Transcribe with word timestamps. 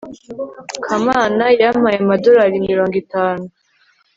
kamana 0.85 1.45
yampaye 1.61 1.97
amadorari 2.03 2.65
mirongo 2.69 2.95
itanu 3.03 3.45